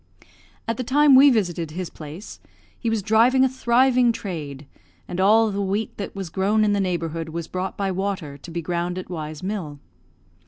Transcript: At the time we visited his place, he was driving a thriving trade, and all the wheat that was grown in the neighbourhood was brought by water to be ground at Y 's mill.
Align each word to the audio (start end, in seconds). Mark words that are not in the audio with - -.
At 0.67 0.77
the 0.77 0.83
time 0.83 1.13
we 1.13 1.29
visited 1.29 1.69
his 1.69 1.91
place, 1.91 2.39
he 2.79 2.89
was 2.89 3.03
driving 3.03 3.45
a 3.45 3.47
thriving 3.47 4.11
trade, 4.11 4.65
and 5.07 5.19
all 5.21 5.51
the 5.51 5.61
wheat 5.61 5.95
that 5.97 6.15
was 6.15 6.31
grown 6.31 6.63
in 6.65 6.73
the 6.73 6.79
neighbourhood 6.79 7.29
was 7.29 7.47
brought 7.47 7.77
by 7.77 7.91
water 7.91 8.35
to 8.35 8.49
be 8.49 8.63
ground 8.63 8.97
at 8.97 9.11
Y 9.11 9.31
's 9.31 9.43
mill. 9.43 9.77